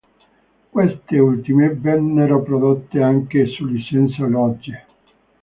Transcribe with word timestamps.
Queste 0.71 1.19
ultime 1.19 1.75
vennero 1.75 2.41
prodotte 2.41 3.03
anche 3.03 3.45
su 3.49 3.65
licenza 3.65 4.25
Lodge. 4.25 4.85